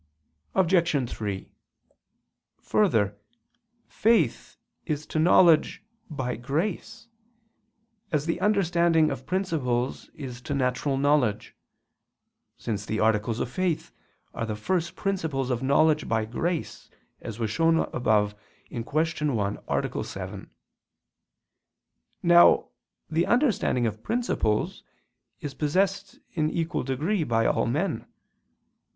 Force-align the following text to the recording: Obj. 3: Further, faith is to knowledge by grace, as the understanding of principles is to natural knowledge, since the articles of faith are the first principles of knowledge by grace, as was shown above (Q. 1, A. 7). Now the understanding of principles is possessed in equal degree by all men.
Obj. 0.55 1.07
3: 1.11 1.47
Further, 2.59 3.17
faith 3.87 4.57
is 4.87 5.05
to 5.05 5.19
knowledge 5.19 5.83
by 6.09 6.35
grace, 6.37 7.07
as 8.11 8.25
the 8.25 8.41
understanding 8.41 9.11
of 9.11 9.27
principles 9.27 10.09
is 10.15 10.41
to 10.41 10.55
natural 10.55 10.97
knowledge, 10.97 11.55
since 12.57 12.83
the 12.83 12.99
articles 12.99 13.39
of 13.39 13.51
faith 13.51 13.91
are 14.33 14.47
the 14.47 14.55
first 14.55 14.95
principles 14.95 15.51
of 15.51 15.61
knowledge 15.61 16.07
by 16.09 16.25
grace, 16.25 16.89
as 17.21 17.37
was 17.37 17.51
shown 17.51 17.77
above 17.93 18.33
(Q. 18.69 18.81
1, 18.81 19.59
A. 19.67 20.03
7). 20.03 20.49
Now 22.23 22.69
the 23.07 23.27
understanding 23.27 23.85
of 23.85 24.01
principles 24.01 24.81
is 25.41 25.53
possessed 25.53 26.17
in 26.31 26.49
equal 26.49 26.81
degree 26.81 27.23
by 27.23 27.45
all 27.45 27.67
men. 27.67 28.07